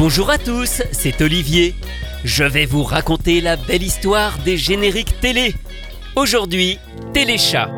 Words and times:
Bonjour 0.00 0.30
à 0.30 0.38
tous, 0.38 0.80
c'est 0.92 1.20
Olivier. 1.20 1.74
Je 2.24 2.42
vais 2.42 2.64
vous 2.64 2.84
raconter 2.84 3.42
la 3.42 3.56
belle 3.56 3.82
histoire 3.82 4.38
des 4.38 4.56
génériques 4.56 5.20
télé. 5.20 5.54
Aujourd'hui, 6.16 6.78
Téléchat. 7.12 7.68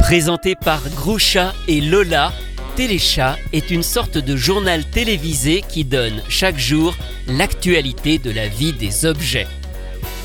Présenté 0.00 0.54
par 0.56 0.82
Groucha 0.90 1.54
et 1.68 1.80
Lola, 1.80 2.32
Téléchat 2.76 3.38
est 3.54 3.70
une 3.70 3.82
sorte 3.82 4.18
de 4.18 4.36
journal 4.36 4.84
télévisé 4.84 5.62
qui 5.66 5.84
donne 5.84 6.22
chaque 6.28 6.58
jour 6.58 6.94
l'actualité 7.26 8.18
de 8.18 8.30
la 8.30 8.46
vie 8.46 8.74
des 8.74 9.06
objets. 9.06 9.46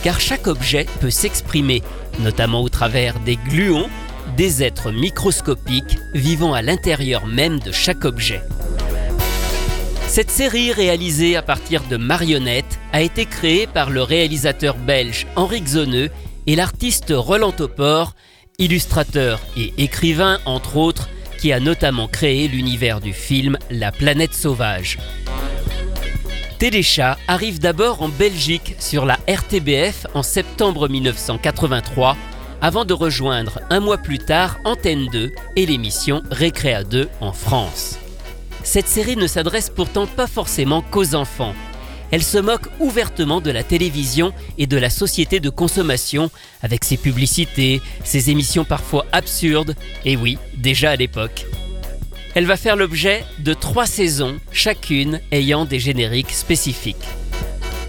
Car 0.03 0.20
chaque 0.20 0.48
objet 0.48 0.85
peut 0.99 1.09
s'exprimer, 1.09 1.84
notamment 2.20 2.61
au 2.61 2.70
travers 2.70 3.17
des 3.21 3.37
gluons, 3.37 3.89
des 4.35 4.61
êtres 4.61 4.91
microscopiques 4.91 5.99
vivant 6.13 6.53
à 6.53 6.61
l'intérieur 6.61 7.25
même 7.25 7.59
de 7.59 7.71
chaque 7.71 8.04
objet. 8.04 8.41
Cette 10.18 10.32
série 10.32 10.71
réalisée 10.71 11.35
à 11.35 11.43
partir 11.43 11.84
de 11.84 11.96
marionnettes 11.96 12.79
a 12.91 13.01
été 13.01 13.27
créée 13.27 13.68
par 13.68 13.91
le 13.91 14.01
réalisateur 14.01 14.76
belge 14.76 15.27
Henri 15.35 15.62
Xoneux 15.62 16.10
et 16.48 16.55
l'artiste 16.55 17.13
Roland 17.15 17.51
Topor, 17.51 18.15
illustrateur 18.57 19.40
et 19.55 19.76
écrivain 19.77 20.40
entre 20.45 20.77
autres, 20.77 21.07
qui 21.40 21.54
a 21.54 21.60
notamment 21.60 22.07
créé 22.07 22.48
l'univers 22.48 22.99
du 22.99 23.13
film 23.13 23.60
La 23.70 23.91
planète 23.91 24.34
sauvage. 24.34 24.98
Téléchat 26.57 27.20
arrive 27.27 27.60
d'abord 27.60 28.01
en 28.01 28.10
Belgique 28.10 28.76
sur 28.79 29.05
la 29.05 29.20
RTBF 29.27 30.07
en 30.15 30.23
septembre 30.23 30.90
1983 30.90 32.18
avant 32.62 32.85
de 32.85 32.93
rejoindre 32.95 33.60
un 33.70 33.82
mois 33.82 33.99
plus 33.99 34.18
tard 34.18 34.57
Antenne 34.65 35.10
2 35.12 35.32
et 35.57 35.65
l'émission 35.68 36.23
Récréa 36.32 36.84
2 36.84 37.07
en 37.21 37.34
France. 37.34 37.99
Cette 38.68 38.90
série 38.90 39.15
ne 39.15 39.27
s'adresse 39.27 39.70
pourtant 39.70 40.07
pas 40.07 40.27
forcément 40.27 40.82
qu'aux 40.82 41.15
enfants. 41.15 41.55
Elle 42.12 42.21
se 42.21 42.37
moque 42.37 42.68
ouvertement 42.82 43.40
de 43.40 43.49
la 43.49 43.63
télévision 43.63 44.34
et 44.57 44.68
de 44.68 44.76
la 44.76 44.90
société 44.90 45.40
de 45.40 45.49
consommation, 45.49 46.29
avec 46.62 46.84
ses 46.84 46.98
publicités, 46.98 47.82
ses 48.04 48.29
émissions 48.29 48.65
parfois 48.65 49.05
absurdes, 49.13 49.73
et 50.04 50.18
oui, 50.18 50.38
déjà 50.57 50.91
à 50.91 50.95
l'époque. 50.98 51.45
Elle 52.35 52.45
va 52.45 52.57
faire 52.57 52.76
l'objet 52.76 53.23
de 53.40 53.54
trois 53.54 53.85
saisons, 53.85 54.38
chacune 54.51 55.21
ayant 55.32 55.63
des 55.63 55.79
génériques 55.79 56.34
spécifiques. 56.34 57.07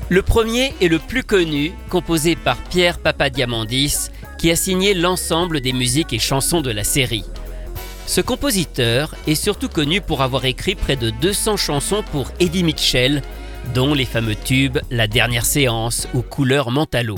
Le 0.09 0.23
premier 0.23 0.75
est 0.81 0.87
le 0.87 1.01
plus 1.01 1.25
connu, 1.25 1.73
composé 1.91 2.37
par 2.37 2.56
Pierre 2.56 3.01
Papadiamandis, 3.01 4.11
qui 4.39 4.49
a 4.53 4.55
signé 4.55 4.95
l'ensemble 4.95 5.61
des 5.61 5.73
musiques 5.73 6.12
et 6.12 6.21
chansons 6.21 6.61
de 6.61 6.71
la 6.71 6.84
série. 6.84 7.25
Ce 8.09 8.23
compositeur 8.23 9.14
est 9.27 9.34
surtout 9.34 9.69
connu 9.69 10.01
pour 10.01 10.23
avoir 10.23 10.47
écrit 10.47 10.75
près 10.75 10.97
de 10.97 11.11
200 11.11 11.59
chansons 11.59 12.03
pour 12.11 12.31
Eddie 12.41 12.65
Mitchell, 12.65 13.20
dont 13.75 13.93
les 13.93 14.06
fameux 14.06 14.34
tubes 14.34 14.78
La 14.91 15.06
dernière 15.06 15.44
séance 15.44 16.09
ou 16.15 16.22
Couleur 16.22 16.71
Mentalo. 16.71 17.16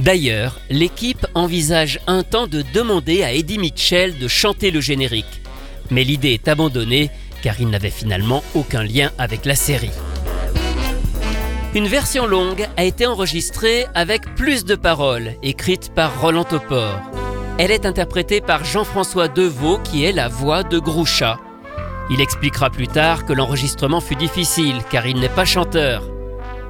D'ailleurs, 0.00 0.60
l'équipe 0.70 1.24
envisage 1.34 2.00
un 2.08 2.24
temps 2.24 2.48
de 2.48 2.64
demander 2.74 3.22
à 3.22 3.32
Eddie 3.32 3.58
Mitchell 3.58 4.18
de 4.18 4.26
chanter 4.26 4.72
le 4.72 4.80
générique, 4.80 5.40
mais 5.92 6.02
l'idée 6.02 6.32
est 6.32 6.48
abandonnée 6.48 7.08
car 7.40 7.60
il 7.60 7.68
n'avait 7.68 7.90
finalement 7.90 8.42
aucun 8.56 8.82
lien 8.82 9.12
avec 9.18 9.44
la 9.44 9.54
série. 9.54 9.92
Une 11.76 11.86
version 11.86 12.26
longue 12.26 12.66
a 12.76 12.82
été 12.82 13.06
enregistrée 13.06 13.86
avec 13.94 14.34
plus 14.34 14.64
de 14.64 14.74
paroles, 14.74 15.34
écrite 15.44 15.92
par 15.94 16.20
Roland 16.20 16.42
Topor. 16.42 16.98
Elle 17.58 17.70
est 17.70 17.86
interprétée 17.86 18.40
par 18.40 18.64
Jean-François 18.64 19.28
Deveau, 19.28 19.78
qui 19.78 20.04
est 20.04 20.12
la 20.12 20.28
voix 20.28 20.62
de 20.62 20.78
Groucha. 20.78 21.38
Il 22.10 22.20
expliquera 22.20 22.70
plus 22.70 22.88
tard 22.88 23.24
que 23.24 23.32
l'enregistrement 23.32 24.00
fut 24.00 24.16
difficile 24.16 24.82
car 24.90 25.06
il 25.06 25.20
n'est 25.20 25.28
pas 25.28 25.44
chanteur. 25.44 26.02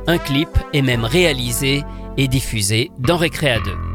Un 0.07 0.19
clip 0.19 0.51
est 0.73 0.83
même 0.83 1.05
réalisé 1.05 1.85
et 2.17 2.29
diffusé 2.29 2.91
dans 2.99 3.17
Récréa 3.17 3.61
2. 3.61 3.90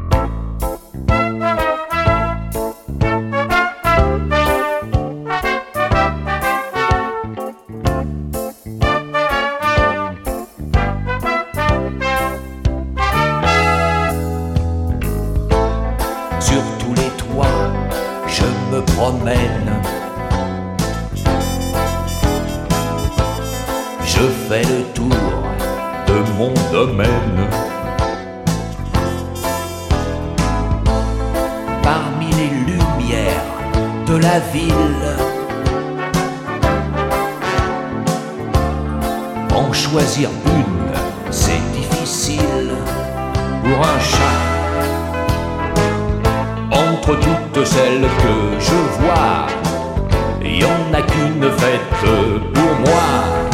Je 24.18 24.26
fais 24.48 24.62
le 24.62 24.82
tour 24.94 25.12
de 26.06 26.18
mon 26.38 26.54
domaine. 26.72 27.40
Parmi 31.82 32.28
les 32.40 32.50
lumières 32.70 33.52
de 34.06 34.16
la 34.16 34.38
ville, 34.54 35.08
en 39.54 39.70
choisir 39.74 40.30
une, 40.46 40.94
c'est 41.30 41.60
difficile 41.72 42.72
pour 43.62 43.78
un 43.86 44.00
chat 44.00 44.46
entre 46.72 47.12
toutes 47.20 47.64
celles 47.66 48.08
que 48.22 48.34
je 48.58 48.78
vois, 48.98 49.46
y 50.42 50.64
en 50.64 50.94
a 50.94 51.02
qu'une 51.02 51.50
faite 51.58 52.04
pour 52.54 52.72
moi, 52.80 53.45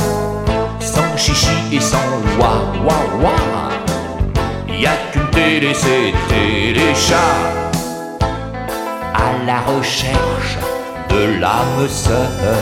chichi 1.22 1.76
et 1.76 1.80
sans 1.80 2.10
wa 2.40 2.52
wa 2.86 2.98
wa. 3.22 3.36
Y 4.68 4.86
a 4.86 4.96
qu'une 5.12 5.30
télé, 5.30 5.72
c'est 5.72 6.12
téléchat, 6.28 7.34
à 9.14 9.28
la 9.46 9.60
recherche 9.72 10.58
de 11.10 11.40
l'âme 11.40 11.88
sœur. 11.88 12.58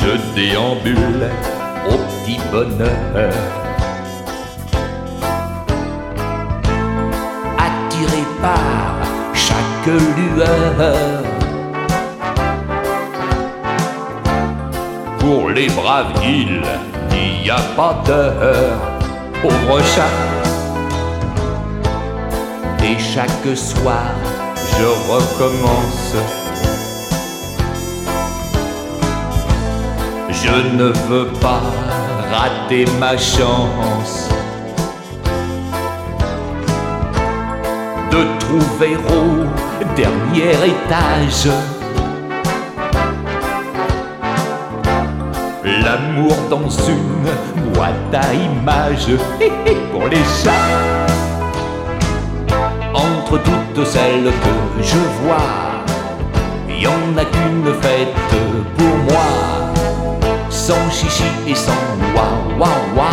Je 0.00 0.12
déambule 0.34 1.28
au 1.90 1.96
petit 1.98 2.40
bonheur. 2.50 3.34
attiré 7.58 8.22
par 8.40 8.96
chaque 9.34 9.86
lueur. 10.16 11.39
Pour 15.20 15.50
les 15.50 15.68
braves 15.68 16.12
îles, 16.24 16.62
il 17.12 17.42
n'y 17.42 17.50
a 17.50 17.60
pas 17.76 18.02
d'heure, 18.06 18.80
pauvre 19.42 19.80
chat. 19.94 20.16
Et 22.82 22.98
chaque 22.98 23.56
soir, 23.56 24.14
je 24.78 24.86
recommence. 25.12 26.14
Je 30.30 30.76
ne 30.76 30.92
veux 31.08 31.28
pas 31.40 31.62
rater 32.32 32.86
ma 32.98 33.16
chance. 33.16 34.30
de 38.10 38.26
trouver 38.40 38.96
au 38.96 39.44
dernier 39.94 40.52
étage 40.66 41.48
l'amour 45.84 46.36
dans 46.48 46.68
une 46.68 47.72
boîte 47.72 48.14
à 48.14 48.34
images 48.34 49.16
pour 49.92 50.08
les 50.08 50.24
chats. 50.42 51.06
Entre 52.94 53.38
toutes 53.42 53.86
celles 53.86 54.24
que 54.44 54.82
je 54.82 54.98
vois, 55.22 55.84
y 56.68 56.86
en 56.86 57.16
a 57.16 57.24
qu'une 57.24 57.72
faite 57.80 58.14
pour 58.76 58.96
moi, 59.08 59.30
sans 60.48 60.90
chichi 60.90 61.30
et 61.46 61.54
sans 61.54 61.72
wa 62.16 62.28
wa 62.58 62.72
wa. 62.96 63.10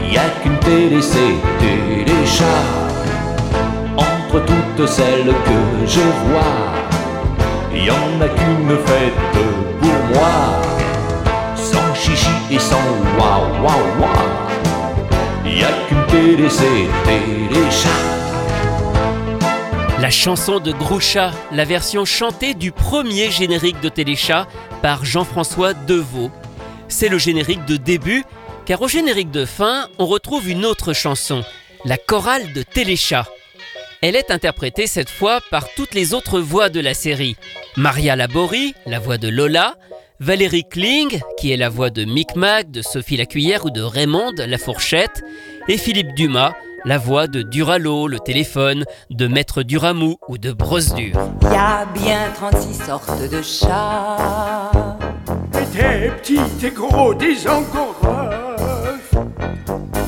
Y 0.00 0.16
a 0.16 0.28
qu'une 0.42 0.58
télé, 0.58 1.02
c'est 1.02 1.36
téléchat. 1.60 2.88
entre 3.96 4.44
toutes 4.44 4.86
celles 4.88 5.32
que 5.48 5.86
je 5.86 6.00
vois, 6.00 6.56
y 7.74 7.90
en 7.90 8.20
a 8.20 8.28
qu'une 8.28 8.76
faite 8.86 9.14
pour 9.80 9.98
moi, 10.14 10.77
La 20.00 20.08
chanson 20.08 20.58
de 20.58 20.72
Groucha, 20.72 21.30
la 21.52 21.66
version 21.66 22.06
chantée 22.06 22.54
du 22.54 22.72
premier 22.72 23.30
générique 23.30 23.80
de 23.80 23.90
Téléchat 23.90 24.48
par 24.80 25.04
Jean-François 25.04 25.74
Deveau. 25.74 26.30
C'est 26.88 27.10
le 27.10 27.18
générique 27.18 27.66
de 27.66 27.76
début, 27.76 28.24
car 28.64 28.80
au 28.80 28.88
générique 28.88 29.30
de 29.30 29.44
fin, 29.44 29.88
on 29.98 30.06
retrouve 30.06 30.48
une 30.48 30.64
autre 30.64 30.94
chanson, 30.94 31.44
la 31.84 31.98
chorale 31.98 32.54
de 32.54 32.62
Téléchat. 32.62 33.26
Elle 34.00 34.16
est 34.16 34.30
interprétée 34.30 34.86
cette 34.86 35.10
fois 35.10 35.40
par 35.50 35.68
toutes 35.74 35.92
les 35.92 36.14
autres 36.14 36.40
voix 36.40 36.70
de 36.70 36.80
la 36.80 36.94
série. 36.94 37.36
Maria 37.76 38.16
Laborie, 38.16 38.74
la 38.86 39.00
voix 39.00 39.18
de 39.18 39.28
Lola, 39.28 39.74
Valérie 40.20 40.64
Kling, 40.68 41.20
qui 41.38 41.52
est 41.52 41.56
la 41.56 41.68
voix 41.68 41.90
de 41.90 42.04
Micmac, 42.04 42.72
de 42.72 42.82
Sophie 42.82 43.16
la 43.16 43.24
Cuillère 43.24 43.64
ou 43.64 43.70
de 43.70 43.82
Raymond 43.82 44.32
la 44.36 44.58
Fourchette, 44.58 45.22
et 45.68 45.78
Philippe 45.78 46.12
Dumas, 46.16 46.54
la 46.84 46.98
voix 46.98 47.28
de 47.28 47.42
Duralo, 47.42 48.08
le 48.08 48.18
téléphone, 48.18 48.84
de 49.10 49.28
Maître 49.28 49.62
Duramou 49.62 50.16
ou 50.26 50.36
de 50.36 50.52
Brosse 50.52 50.92
Dur. 50.94 51.14
Y 51.42 51.54
a 51.54 51.86
bien 51.94 52.32
36 52.34 52.84
sortes 52.84 53.30
de 53.30 53.40
chats. 53.42 54.98
Des 55.72 56.10
petits, 56.10 56.40
des 56.60 56.70
gros, 56.70 57.14
des 57.14 57.46
angorins. 57.46 58.56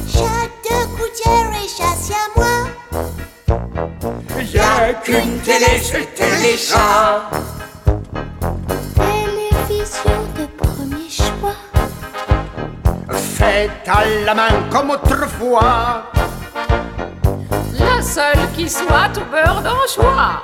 Chat 0.08 0.50
de 0.64 0.86
gouttière 0.96 1.52
et 1.54 1.68
chasse 1.68 2.10
à 2.10 2.26
moi. 2.36 2.56
Y 4.42 4.58
a 4.58 4.92
qu'une 4.94 5.38
télé, 5.44 5.78
c'est 5.80 6.14
Téléchat. 6.14 7.30
Télévision 9.90 10.20
de 10.36 10.46
premier 10.46 11.10
choix. 11.10 11.56
Faite 13.10 13.88
à 13.88 14.04
la 14.24 14.34
main 14.34 14.48
comme 14.70 14.90
autrefois. 14.90 16.04
La 17.78 18.02
seule 18.02 18.50
qui 18.54 18.68
soit 18.68 19.10
au 19.16 19.24
beurre 19.30 19.62
d'anchois. 19.62 20.42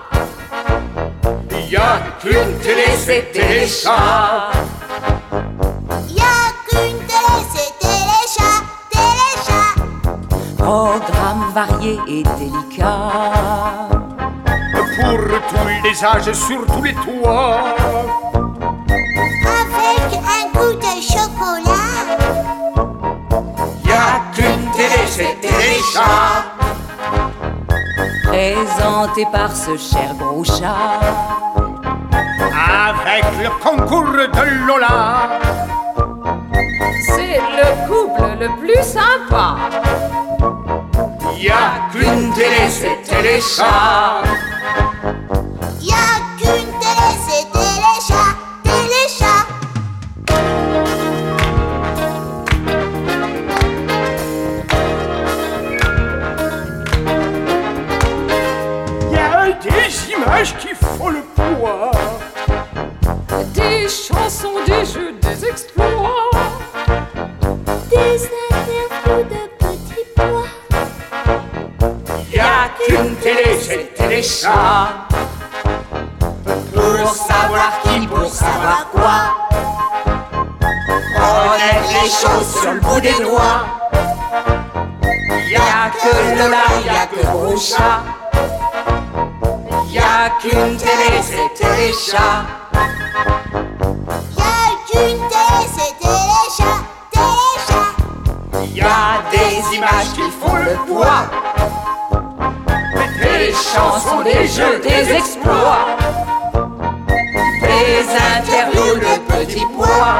Y 1.70 1.76
a 1.76 1.98
qu'une 2.20 2.58
télé, 2.58 2.96
c'est 2.96 3.32
Téléchat. 3.32 4.50
Y 6.08 6.20
a 6.20 6.52
qu'une 6.69 6.98
télé, 7.06 7.37
c'est 7.54 7.72
Téléchat, 7.78 8.58
Téléchat. 8.90 9.75
Programme 10.58 11.52
varié 11.54 11.98
et 12.08 12.22
délicat. 12.22 13.88
Pour 14.75 15.19
tous 15.48 15.84
les 15.84 16.04
âges, 16.04 16.32
sur 16.32 16.66
tous 16.66 16.82
les 16.82 16.94
toits. 16.94 17.75
Avec 20.06 20.20
un 20.20 20.47
goût 20.56 20.75
de 20.75 21.00
chocolat. 21.03 22.06
Y 23.85 23.91
a 23.91 24.20
qu'une 24.32 24.70
télé, 24.70 25.03
c'est 25.08 25.37
Téléchat. 25.41 26.44
Présenté 28.29 29.26
par 29.32 29.50
ce 29.56 29.76
cher 29.76 30.14
gros 30.17 30.44
chat. 30.44 31.00
Avec 32.88 33.25
le 33.43 33.50
concours 33.62 34.12
de 34.12 34.67
Lola. 34.67 35.41
C'est 37.06 37.41
le 37.58 37.69
couple 37.88 38.29
le 38.38 38.49
plus 38.61 38.85
sympa. 38.85 39.56
Y 41.37 41.49
a 41.50 41.91
qu'une 41.91 42.32
télé, 42.32 42.69
c'est 42.69 43.03
Téléchat. 43.03 44.23
Y 45.81 45.91
a 45.91 45.94
qu'une 46.38 46.70
télé, 46.81 47.08
c'est 47.26 47.47
Téléchat, 47.53 47.75
Des 63.54 63.88
chansons, 63.88 64.58
des 64.66 64.84
jeux, 64.84 65.12
des 65.20 65.44
exploits. 65.48 66.31
Des 67.90 68.28
interviews 68.50 69.25
de 69.31 69.43
petits 69.58 70.06
pois. 70.14 70.48
Y 72.32 72.38
a 72.38 72.69
qu'une 72.76 73.14
télé, 73.16 73.58
c'est 73.60 73.94
Téléchat. 73.94 75.06
Pour 76.75 77.14
savoir 77.14 77.81
qui, 77.82 78.06
pour 78.06 78.26
savoir 78.26 78.88
quoi. 78.93 79.19
Connaître 81.16 81.90
les 82.02 82.10
choses 82.10 82.60
sur 82.60 82.72
le 82.72 82.81
bout 82.81 83.00
des 83.00 83.22
doigts. 83.22 83.64
Y 85.48 85.56
a 85.56 85.90
que 85.90 86.12
Lola, 86.38 86.64
y 86.84 86.88
a 86.88 87.06
que 87.06 87.25
gros 87.26 87.56
chat. 87.56 88.25
Y 89.96 89.98
a 89.98 90.28
qu'une 90.43 90.76
télé, 90.76 91.22
c'est 91.22 91.54
Téléchat. 91.54 92.44
Y 94.37 94.43
a 94.43 94.66
qu'une 94.87 95.22
télé, 95.32 95.60
c'est 95.75 95.94
Téléchat, 96.04 96.78
Téléchat. 97.12 97.88
Y 98.75 98.82
a 98.82 99.22
des 99.31 99.75
images 99.75 100.12
qui 100.14 100.31
font 100.38 100.56
le 100.56 100.75
poids. 100.87 101.25
Des 103.22 103.54
chansons, 103.54 104.20
des 104.20 104.46
jeux, 104.46 104.78
des 104.81 105.14
exploits. 105.14 105.87
Des 107.62 108.04
interviews 108.37 108.98
de 108.98 109.14
petits 109.32 109.66
pois. 109.78 110.16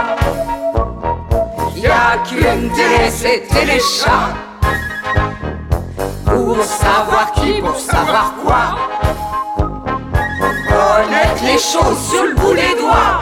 Y 1.77 1.87
a 1.87 2.17
qu'une 2.27 2.71
télé, 2.71 3.11
c'est 3.11 3.47
Téléchat. 3.47 4.29
Pour 6.25 6.65
savoir 6.65 7.33
qui, 7.33 7.61
pour 7.61 7.77
savoir 7.77 8.33
quoi. 8.43 8.96
Connaître 10.97 11.45
les 11.45 11.59
choses 11.59 12.09
sur 12.09 12.25
le 12.25 12.35
bout 12.37 12.55
des 12.55 12.75
doigts. 12.81 13.21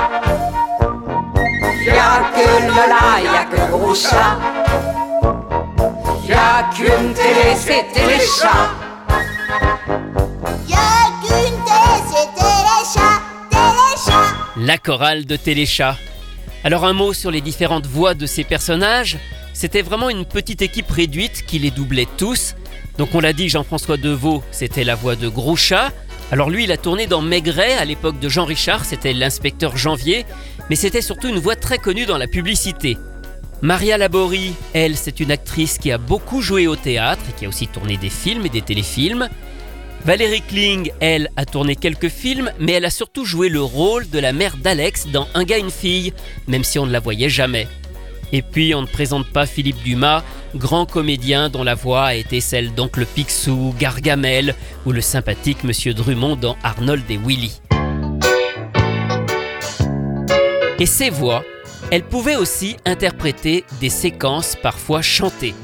Y 1.85 1.91
a 1.91 2.31
que 2.31 2.47
Lola, 2.69 3.69
gros 3.69 3.94
chat. 3.97 4.38
Y 6.25 6.32
a 6.35 6.71
qu'une 6.73 7.12
télé, 7.15 7.56
c'est 7.56 7.85
Téléchat. 7.93 8.71
Y 10.69 10.72
a 10.72 11.10
qu'une 11.20 11.58
télé, 11.65 11.94
c'est 12.10 12.29
Téléchat, 12.37 13.15
Téléchat. 13.51 14.25
La 14.56 14.79
chorale 14.79 15.25
de 15.25 15.34
Téléchat. 15.34 15.96
Alors 16.63 16.84
un 16.84 16.93
mot 16.93 17.13
sur 17.13 17.32
les 17.32 17.41
différentes 17.41 17.87
voix 17.87 18.15
de 18.15 18.27
ces 18.27 18.44
personnages. 18.44 19.19
C'était 19.53 19.82
vraiment 19.82 20.10
une 20.10 20.27
petite 20.27 20.63
équipe 20.63 20.93
réduite 20.93 21.44
qui 21.44 21.58
les 21.58 21.72
doublait 21.72 22.08
tous. 22.19 22.55
Donc 22.99 23.17
on 23.17 23.20
l'a 23.20 23.32
dit, 23.32 23.49
Jean-François 23.49 23.96
Deveau, 23.96 24.44
c'était 24.53 24.84
la 24.84 24.94
voix 24.94 25.17
de 25.17 25.29
Groucha. 25.29 25.91
Alors 26.34 26.50
lui, 26.50 26.64
il 26.64 26.72
a 26.72 26.76
tourné 26.76 27.06
dans 27.06 27.22
Maigret 27.22 27.74
à 27.74 27.84
l'époque 27.84 28.19
de 28.19 28.29
Jean 28.29 28.44
Richard, 28.44 28.84
c'était 28.84 29.12
l'inspecteur 29.12 29.76
Janvier, 29.76 30.26
mais 30.69 30.74
c'était 30.74 31.00
surtout 31.00 31.29
une 31.29 31.38
voix 31.38 31.55
très 31.55 31.79
connue 31.79 32.06
dans 32.06 32.19
la 32.19 32.26
publicité. 32.26 32.96
Maria 33.62 33.98
Laborie, 33.98 34.53
elle, 34.72 34.96
c'est 34.96 35.20
une 35.20 35.31
actrice 35.31 35.79
qui 35.79 35.93
a 35.93 35.96
beaucoup 35.96 36.43
joué 36.43 36.67
au 36.67 36.74
théâtre 36.74 37.22
et 37.31 37.32
qui 37.38 37.46
a 37.46 37.48
aussi 37.48 37.69
tourné 37.69 37.98
des 37.98 38.10
films 38.10 38.46
et 38.46 38.48
des 38.48 38.62
téléfilms. 38.62 39.29
Valérie 40.05 40.43
Kling, 40.43 40.91
elle, 40.98 41.31
a 41.36 41.46
tourné 41.46 41.76
quelques 41.76 42.08
films, 42.08 42.50
mais 42.58 42.72
elle 42.72 42.84
a 42.84 42.91
surtout 42.91 43.24
joué 43.24 43.48
le 43.48 43.62
rôle 43.62 44.10
de 44.10 44.19
la 44.19 44.32
mère 44.32 44.56
d'Alex 44.56 45.06
dans 45.06 45.29
Un 45.34 45.44
gars, 45.44 45.58
une 45.58 45.70
fille, 45.70 46.12
même 46.48 46.64
si 46.64 46.81
on 46.81 46.86
ne 46.86 46.91
la 46.91 46.98
voyait 46.98 47.29
jamais. 47.29 47.69
Et 48.33 48.43
puis 48.43 48.75
on 48.75 48.83
ne 48.83 48.87
présente 48.87 49.27
pas 49.29 49.47
Philippe 49.47 49.83
Dumas, 49.83 50.23
grand 50.55 50.87
comédien 50.87 51.49
dont 51.49 51.63
la 51.63 51.75
voix 51.75 52.05
a 52.05 52.15
été 52.15 52.41
celle 52.41 52.75
d'Oncle 52.75 53.07
Picsou, 53.07 53.75
Gargamel 53.79 54.55
ou 54.87 54.93
le 54.93 55.01
sympathique 55.01 55.65
Monsieur 55.65 55.95
Drummond 55.95 56.37
dans 56.37 56.57
Arnold 56.63 57.05
et 57.11 57.19
Willy. 57.19 57.61
Et 60.79 60.87
ces 60.87 61.11
voix, 61.11 61.45
elles 61.91 62.03
pouvaient 62.03 62.37
aussi 62.37 62.77
interpréter 62.85 63.65
des 63.81 63.89
séquences 63.89 64.57
parfois 64.61 65.03
chantées. 65.03 65.55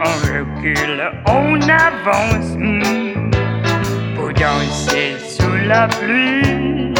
On 0.00 0.14
recule, 0.28 1.10
on 1.26 1.60
avance 1.60 2.54
hmm, 2.56 3.30
pour 4.14 4.32
danser 4.32 5.16
sous 5.18 5.66
la 5.66 5.88
pluie. 5.88 6.94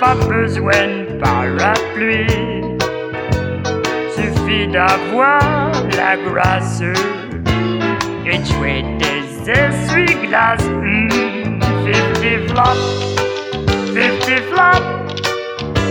Pas 0.00 0.14
besoin 0.14 0.86
de 0.88 1.18
parapluie, 1.20 2.26
suffit 4.16 4.66
d'avoir 4.68 5.70
la 5.94 6.16
grâce 6.16 6.80
et 8.24 8.38
de 8.38 8.44
jouer 8.44 8.84
des 8.98 9.50
essuie-glaces. 9.50 10.64
Mm, 10.64 11.60
flip 11.84 12.48
flop, 12.48 12.78
50 13.94 14.40
flop, 14.50 14.82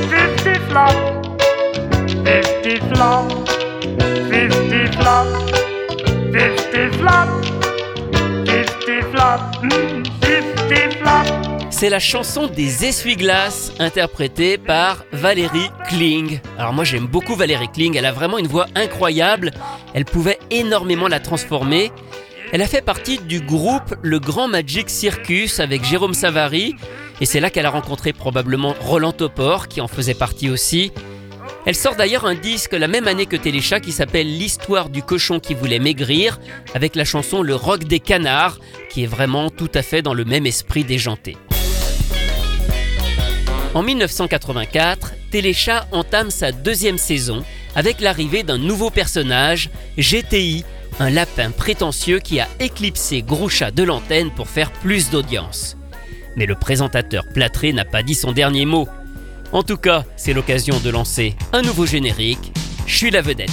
50 0.10 0.58
flop, 0.70 0.98
50 2.26 2.80
flop, 2.90 2.96
50 2.96 2.96
flop, 2.96 3.28
50 4.32 4.96
flop, 4.96 5.67
C'est 11.70 11.90
la 11.90 12.00
chanson 12.00 12.48
des 12.48 12.86
essuie-glaces 12.86 13.72
interprétée 13.80 14.58
par 14.58 15.06
Valérie 15.12 15.70
Kling. 15.88 16.40
Alors 16.58 16.74
moi 16.74 16.84
j'aime 16.84 17.06
beaucoup 17.06 17.36
Valérie 17.36 17.70
Kling, 17.72 17.96
elle 17.96 18.06
a 18.06 18.12
vraiment 18.12 18.40
une 18.40 18.48
voix 18.48 18.66
incroyable, 18.76 19.52
elle 19.94 20.06
pouvait 20.06 20.40
énormément 20.50 21.08
la 21.08 21.20
transformer. 21.20 21.92
Elle 22.52 22.62
a 22.62 22.68
fait 22.68 22.82
partie 22.82 23.20
du 23.20 23.42
groupe 23.42 23.96
Le 24.02 24.20
Grand 24.20 24.48
Magic 24.48 24.90
Circus 24.90 25.60
avec 25.60 25.84
Jérôme 25.84 26.14
Savary 26.14 26.76
et 27.22 27.26
c'est 27.26 27.40
là 27.40 27.50
qu'elle 27.50 27.66
a 27.66 27.70
rencontré 27.70 28.14
probablement 28.14 28.74
Roland 28.80 29.12
Topor 29.12 29.68
qui 29.68 29.82
en 29.82 29.88
faisait 29.88 30.14
partie 30.14 30.50
aussi. 30.50 30.92
Elle 31.68 31.76
sort 31.76 31.98
d'ailleurs 31.98 32.26
un 32.26 32.34
disque 32.34 32.72
la 32.72 32.88
même 32.88 33.10
année 33.10 33.26
que 33.26 33.36
Téléchat 33.36 33.82
qui 33.82 33.92
s'appelle 33.92 34.26
L'histoire 34.26 34.88
du 34.88 35.04
cochon 35.04 35.42
qui 35.42 35.54
voulait 35.54 35.80
maigrir 35.80 36.40
avec 36.74 36.96
la 36.96 37.04
chanson 37.04 37.42
Le 37.42 37.56
rock 37.56 37.84
des 37.84 38.00
canards 38.00 38.58
qui 38.90 39.04
est 39.04 39.08
vraiment 39.08 39.50
tout 39.50 39.70
à 39.74 39.82
fait 39.82 40.02
dans 40.02 40.14
le 40.14 40.24
même 40.24 40.46
esprit 40.46 40.86
déjanté. 40.86 41.36
En 43.74 43.84
1984, 43.84 45.12
Téléchat 45.30 45.86
entame 45.92 46.32
sa 46.32 46.54
deuxième 46.54 46.98
saison 46.98 47.44
avec 47.76 48.00
l'arrivée 48.00 48.44
d'un 48.44 48.58
nouveau 48.58 48.90
personnage, 48.90 49.70
GTI, 49.98 50.64
un 51.02 51.10
lapin 51.10 51.52
prétentieux 51.52 52.20
qui 52.20 52.40
a 52.40 52.48
éclipsé 52.62 53.24
Groucha 53.24 53.72
de 53.72 53.84
l'antenne 53.84 54.32
pour 54.32 54.48
faire 54.48 54.72
plus 54.72 55.10
d'audience. 55.10 55.76
Mais 56.38 56.46
le 56.46 56.56
présentateur 56.56 57.26
plâtré 57.34 57.74
n'a 57.74 57.84
pas 57.84 58.04
dit 58.04 58.16
son 58.16 58.32
dernier 58.32 58.66
mot. 58.66 58.88
En 59.52 59.64
tout 59.64 59.78
cas, 59.78 60.04
c'est 60.16 60.34
l'occasion 60.34 60.80
de 60.84 60.90
lancer 60.90 61.36
un 61.54 61.62
nouveau 61.62 61.86
générique. 61.86 62.52
Je 62.86 62.98
suis 62.98 63.12
la 63.12 63.22
vedette. 63.22 63.50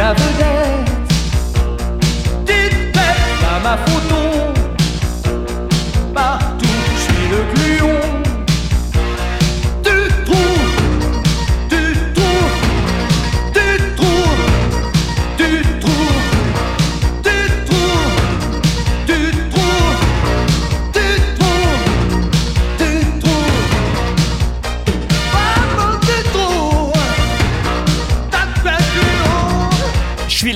La 0.00 0.14
vedette. 0.14 0.90
Dites 2.46 2.96
mais 2.96 3.46
à 3.54 3.60
ma 3.62 3.76
photo. 3.84 4.29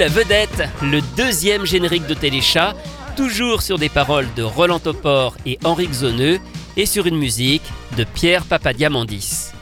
La 0.05 0.11
vedette, 0.11 0.69
le 0.83 1.01
deuxième 1.17 1.65
générique 1.65 2.07
de 2.07 2.13
Téléchat, 2.13 2.75
toujours 3.17 3.63
sur 3.63 3.79
des 3.79 3.89
paroles 3.89 4.29
de 4.37 4.43
Roland 4.43 4.79
Topor 4.79 5.35
et 5.47 5.59
Henri 5.65 5.87
Xoneux 5.87 6.41
et 6.77 6.85
sur 6.85 7.07
une 7.07 7.17
musique 7.17 7.63
de 7.97 8.05
Pierre 8.05 8.45
Papadiamandis. 8.45 9.53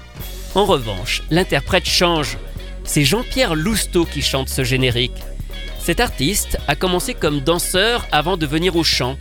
En 0.57 0.65
revanche, 0.65 1.23
l'interprète 1.31 1.87
change. 1.87 2.39
C'est 2.83 3.05
Jean-Pierre 3.05 3.55
Lousteau 3.55 4.05
qui 4.05 4.21
chante 4.21 4.49
ce 4.49 4.65
générique. 4.65 5.23
Cet 5.79 6.01
artiste 6.01 6.59
a 6.67 6.75
commencé 6.75 7.15
comme 7.15 7.39
danseur 7.39 8.05
avant 8.11 8.37
de 8.37 8.45
venir 8.45 8.75
au 8.75 8.83
chant. 8.83 9.17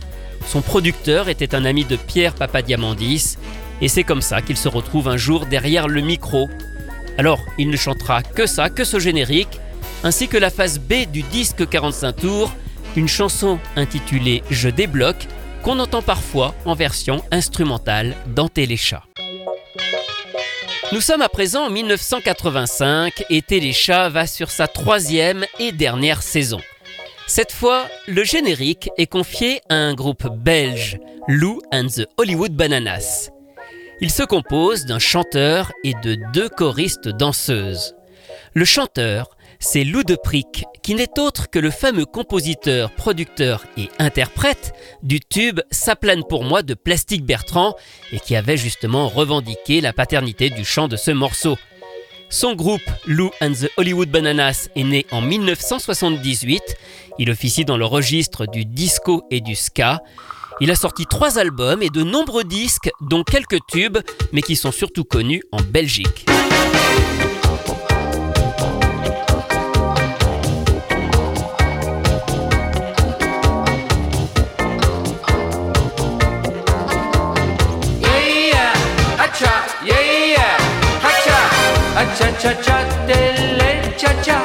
Son 0.48 0.60
producteur 0.60 1.28
était 1.28 1.54
un 1.54 1.64
ami 1.64 1.84
de 1.84 1.94
Pierre 1.94 2.34
Papadiamandis 2.34 3.36
et 3.80 3.86
c'est 3.86 4.02
comme 4.02 4.22
ça 4.22 4.42
qu'il 4.42 4.56
se 4.56 4.68
retrouve 4.68 5.06
un 5.06 5.18
jour 5.18 5.46
derrière 5.46 5.86
le 5.86 6.00
micro. 6.00 6.50
Alors, 7.16 7.38
il 7.58 7.70
ne 7.70 7.76
chantera 7.76 8.24
que 8.24 8.46
ça, 8.46 8.70
que 8.70 8.82
ce 8.82 8.98
générique, 8.98 9.60
ainsi 10.04 10.28
que 10.28 10.36
la 10.36 10.50
phase 10.50 10.78
B 10.78 11.06
du 11.10 11.22
disque 11.22 11.68
45 11.68 12.12
tours, 12.12 12.52
une 12.96 13.08
chanson 13.08 13.58
intitulée 13.76 14.42
Je 14.50 14.68
débloque 14.68 15.26
qu'on 15.62 15.78
entend 15.78 16.02
parfois 16.02 16.54
en 16.64 16.74
version 16.74 17.22
instrumentale 17.30 18.16
dans 18.34 18.48
Téléchat. 18.48 19.04
Nous 20.92 21.00
sommes 21.00 21.22
à 21.22 21.28
présent 21.28 21.66
en 21.66 21.70
1985 21.70 23.24
et 23.30 23.40
Téléchat 23.40 24.08
va 24.10 24.26
sur 24.26 24.50
sa 24.50 24.66
troisième 24.66 25.46
et 25.58 25.72
dernière 25.72 26.22
saison. 26.22 26.60
Cette 27.26 27.52
fois, 27.52 27.86
le 28.06 28.24
générique 28.24 28.90
est 28.98 29.06
confié 29.06 29.60
à 29.70 29.74
un 29.74 29.94
groupe 29.94 30.26
belge, 30.36 30.98
Lou 31.28 31.62
and 31.72 31.86
the 31.86 32.06
Hollywood 32.18 32.52
Bananas. 32.52 33.30
Il 34.00 34.10
se 34.10 34.24
compose 34.24 34.84
d'un 34.84 34.98
chanteur 34.98 35.72
et 35.84 35.94
de 36.02 36.18
deux 36.34 36.48
choristes 36.48 37.08
danseuses. 37.08 37.94
Le 38.52 38.64
chanteur, 38.64 39.30
c'est 39.62 39.84
Lou 39.84 40.02
de 40.02 40.16
Prick, 40.16 40.64
qui 40.82 40.94
n'est 40.96 41.18
autre 41.20 41.48
que 41.48 41.60
le 41.60 41.70
fameux 41.70 42.04
compositeur, 42.04 42.90
producteur 42.90 43.64
et 43.76 43.88
interprète 44.00 44.74
du 45.04 45.20
tube 45.20 45.60
Ça 45.70 45.94
plane 45.94 46.24
pour 46.28 46.42
moi 46.42 46.62
de 46.62 46.74
Plastique 46.74 47.24
Bertrand 47.24 47.76
et 48.12 48.18
qui 48.18 48.34
avait 48.34 48.56
justement 48.56 49.08
revendiqué 49.08 49.80
la 49.80 49.92
paternité 49.92 50.50
du 50.50 50.64
chant 50.64 50.88
de 50.88 50.96
ce 50.96 51.12
morceau. 51.12 51.56
Son 52.28 52.54
groupe 52.54 52.82
Lou 53.06 53.30
and 53.40 53.52
the 53.52 53.70
Hollywood 53.76 54.10
Bananas 54.10 54.68
est 54.74 54.84
né 54.84 55.06
en 55.12 55.20
1978. 55.20 56.60
Il 57.20 57.30
officie 57.30 57.64
dans 57.64 57.76
le 57.76 57.86
registre 57.86 58.46
du 58.46 58.64
disco 58.64 59.22
et 59.30 59.40
du 59.40 59.54
ska. 59.54 60.02
Il 60.60 60.72
a 60.72 60.76
sorti 60.76 61.06
trois 61.06 61.38
albums 61.38 61.82
et 61.82 61.90
de 61.90 62.02
nombreux 62.02 62.44
disques, 62.44 62.90
dont 63.00 63.22
quelques 63.22 63.64
tubes, 63.68 63.98
mais 64.32 64.42
qui 64.42 64.56
sont 64.56 64.72
surtout 64.72 65.04
connus 65.04 65.42
en 65.52 65.60
Belgique. 65.60 66.26
Cha 82.42 82.52
cha 82.54 82.62
cha 82.62 82.78
télé 83.06 83.70
cha 83.96 84.08
cha 84.24 84.38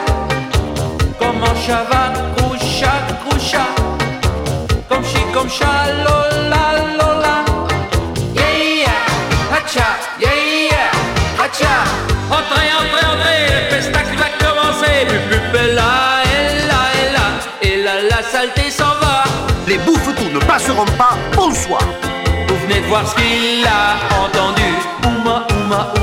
Comment 1.17 1.55
ça 1.65 1.83
va 1.89 2.03
coucha 2.37 2.93
coucha. 3.23 3.65
Comme 4.87 5.03
chi 5.03 5.21
comme 5.33 5.49
cha 5.49 5.73
lola 6.05 6.63
lola. 6.99 7.35
Yeah 8.35 8.83
yeah. 8.83 9.51
Hacha 9.51 9.87
yeah 10.19 10.69
yeah. 10.71 10.91
Hacha. 11.39 11.73
Entrez 12.37 12.69
entrez 12.81 13.05
entrez. 13.13 13.41
Le 13.55 13.69
pestacle 13.71 14.15
va 14.21 14.29
commencer. 14.45 14.97
Est 15.55 15.73
là 15.73 15.93
et 16.35 16.67
là 16.69 16.81
et 16.99 17.09
là. 17.15 17.25
Et 17.63 17.83
là 17.83 17.93
la 18.11 18.21
saleté 18.21 18.69
s'en 18.69 18.93
va. 19.01 19.23
Les 19.67 19.79
bouffetous 19.79 20.29
ne 20.31 20.39
passeront 20.39 20.91
pas, 20.99 21.17
bonsoir. 21.35 21.81
Vous 22.47 22.57
venez 22.67 22.79
de 22.79 22.85
voir 22.85 23.07
ce 23.07 23.15
qu'il 23.15 23.65
a 23.65 23.81
entendu. 24.23 24.69
Ouma 25.03 25.47
ouma 25.51 25.87
ouma 25.95 25.96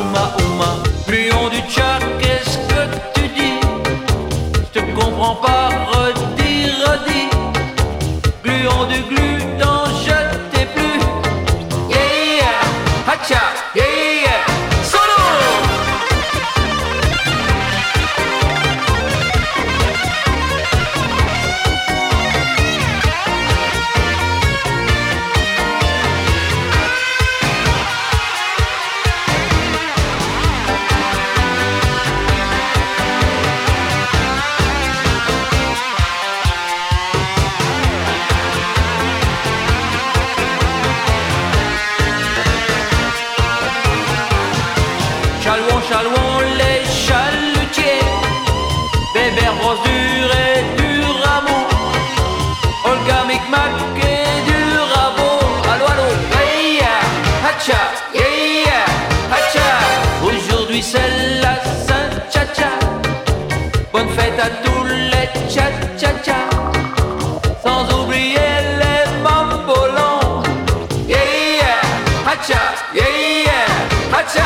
Bonne 63.94 64.09
fête 64.09 64.40
à 64.40 64.50
tous 64.64 64.85
les 64.87 65.28
cha-cha-cha 65.48 66.40
Sans 67.62 67.83
oublier 68.02 68.50
les 68.80 69.22
mambolons 69.22 70.42
Yeah, 71.07 71.18
yeah, 71.61 72.26
hacha, 72.26 72.61
yeah, 72.92 73.04
yeah, 73.46 73.66
hacha. 74.12 74.42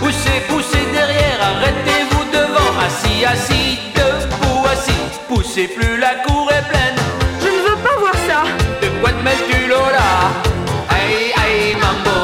Poussez, 0.00 0.40
poussez 0.48 0.84
derrière, 0.92 1.38
arrêtez-vous 1.40 2.24
devant. 2.32 2.72
Assis, 2.84 3.24
assis, 3.24 3.78
debout, 3.94 4.66
assis. 4.66 5.04
Poussez 5.28 5.68
plus, 5.68 5.96
la 5.96 6.16
cour 6.26 6.50
est 6.50 6.68
pleine. 6.68 6.96
Je 7.40 7.46
ne 7.46 7.60
veux 7.68 7.76
pas 7.76 7.96
voir 7.96 8.14
ça. 8.26 8.42
De 8.82 8.88
quoi 9.00 9.10
te 9.10 9.22
mettre 9.22 9.46
du 9.46 9.68
lola? 9.68 10.10
Aïe, 10.88 11.32
aïe, 11.44 11.76
mambo. 11.76 12.16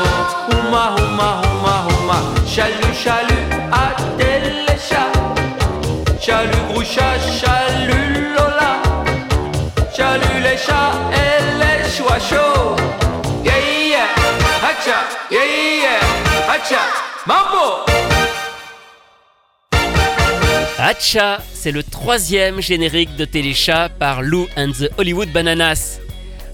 Ouma, 0.50 0.96
ouma, 0.98 1.42
ouma, 1.44 1.86
ouma. 2.00 2.18
Chalut, 2.44 2.92
chalut, 2.92 3.45
Groucha, 6.96 7.18
chalut, 7.40 8.32
lola 8.32 8.82
Chalut 9.94 10.40
les 10.42 10.56
chats 10.56 10.92
et 11.12 11.42
les 11.58 11.90
choix 11.90 12.16
Yeah, 13.44 13.52
yeah, 13.88 14.06
hacha, 14.62 15.04
yeah, 15.30 15.44
yeah, 15.82 16.50
hacha. 16.50 16.80
Mambo. 17.26 17.84
Hacha, 20.78 21.42
c'est 21.52 21.72
le 21.72 21.82
troisième 21.82 22.62
générique 22.62 23.14
de 23.16 23.26
Téléchat 23.26 23.90
par 23.90 24.22
Lou 24.22 24.46
and 24.56 24.72
the 24.72 24.88
Hollywood 24.96 25.30
Bananas. 25.30 25.98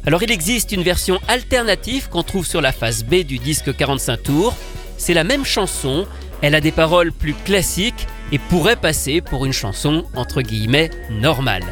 Alors 0.06 0.24
il 0.24 0.32
existe 0.32 0.72
une 0.72 0.82
version 0.82 1.20
alternative 1.28 2.08
qu'on 2.08 2.24
trouve 2.24 2.46
sur 2.46 2.60
la 2.60 2.72
face 2.72 3.04
B 3.04 3.22
du 3.22 3.38
disque 3.38 3.76
45 3.76 4.22
tours. 4.24 4.54
C'est 4.96 5.14
la 5.14 5.22
même 5.24 5.44
chanson, 5.44 6.06
elle 6.40 6.56
a 6.56 6.60
des 6.60 6.72
paroles 6.72 7.12
plus 7.12 7.34
classiques 7.34 8.08
et 8.32 8.38
pourrait 8.38 8.76
passer 8.76 9.20
pour 9.20 9.44
une 9.44 9.52
chanson 9.52 10.04
entre 10.16 10.42
guillemets 10.42 10.90
normale. 11.10 11.64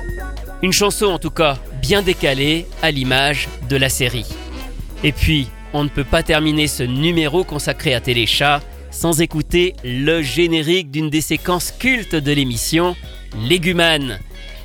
Une 0.63 0.73
chanson 0.73 1.07
en 1.07 1.19
tout 1.19 1.31
cas 1.31 1.59
bien 1.81 2.03
décalée 2.03 2.67
à 2.83 2.91
l'image 2.91 3.49
de 3.69 3.77
la 3.77 3.89
série. 3.89 4.27
Et 5.03 5.13
puis, 5.13 5.49
on 5.73 5.85
ne 5.85 5.89
peut 5.89 6.05
pas 6.05 6.23
terminer 6.23 6.69
ce 6.69 6.83
numéro 6.83 7.45
consacré 7.45 7.95
à 7.95 8.01
Téléchat 8.01 8.61
sans 8.91 9.21
écouter 9.21 9.75
le 9.85 10.21
générique 10.21 10.91
d'une 10.91 11.11
des 11.11 11.21
séquences 11.21 11.73
cultes 11.73 12.17
de 12.17 12.33
l'émission, 12.33 12.97
Légumane. 13.49 14.19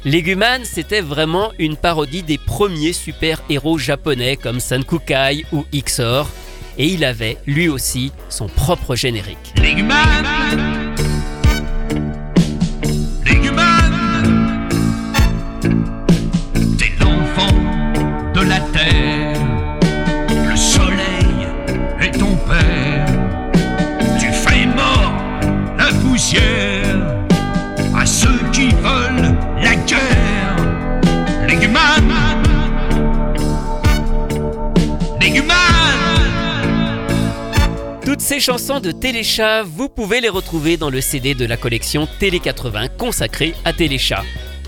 Légumane, 0.04 0.66
c'était 0.66 1.02
vraiment 1.02 1.52
une 1.58 1.78
parodie 1.78 2.24
des 2.24 2.38
premiers 2.38 2.94
super-héros 2.94 3.78
japonais 3.78 4.36
comme 4.36 4.60
Sankukai 4.60 5.46
ou 5.52 5.66
Ixor, 5.72 6.30
et 6.78 6.88
il 6.88 7.06
avait 7.06 7.38
lui 7.46 7.70
aussi 7.70 8.12
son 8.30 8.48
propre 8.48 8.96
générique. 8.96 9.54
Ces 38.36 38.42
chansons 38.42 38.82
de 38.82 38.92
Téléchat, 38.92 39.64
vous 39.64 39.88
pouvez 39.88 40.20
les 40.20 40.28
retrouver 40.28 40.76
dans 40.76 40.90
le 40.90 41.00
CD 41.00 41.36
de 41.36 41.46
la 41.46 41.56
collection 41.56 42.06
Télé 42.20 42.42
80 42.42 42.90
consacrée 42.90 43.54
à 43.64 43.72
Téléchat. 43.72 44.24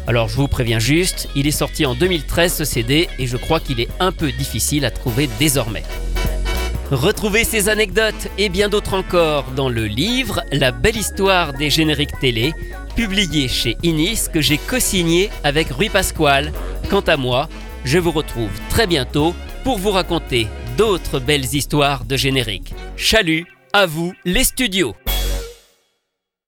Alors 0.08 0.30
je 0.30 0.38
vous 0.38 0.48
préviens 0.48 0.80
juste, 0.80 1.28
il 1.36 1.48
est 1.48 1.52
sorti 1.52 1.86
en 1.86 1.94
2013 1.94 2.56
ce 2.56 2.64
CD 2.64 3.10
et 3.20 3.28
je 3.28 3.36
crois 3.36 3.60
qu'il 3.60 3.82
est 3.82 3.90
un 4.00 4.14
peu 4.14 4.32
difficile 4.32 4.86
à 4.86 4.90
trouver 4.90 5.28
désormais. 5.38 5.84
Retrouvez 6.92 7.44
ces 7.44 7.68
anecdotes 7.68 8.30
et 8.38 8.48
bien 8.48 8.70
d'autres 8.70 8.94
encore 8.94 9.52
dans 9.52 9.68
le 9.68 9.86
livre 9.86 10.44
La 10.54 10.72
belle 10.72 10.96
histoire 10.96 11.52
des 11.52 11.70
génériques 11.70 12.18
télé, 12.22 12.54
publié 12.96 13.50
chez 13.50 13.76
Inis 13.84 14.28
que 14.32 14.40
j'ai 14.40 14.60
co-signé 14.60 15.30
avec 15.44 15.72
Rui 15.72 15.90
Pasquale. 15.90 16.54
Quant 16.90 17.02
à 17.02 17.18
moi, 17.18 17.50
je 17.84 18.00
vous 18.00 18.12
retrouve 18.12 18.52
très 18.70 18.88
bientôt 18.88 19.36
pour 19.66 19.78
vous 19.78 19.92
raconter 19.92 20.48
d'autres 20.78 21.20
belles 21.20 21.54
histoires 21.54 22.06
de 22.06 22.16
génériques. 22.16 22.74
Chalut, 22.96 23.46
à 23.78 23.86
vous 23.86 24.12
les 24.26 24.44
studios 24.44 24.96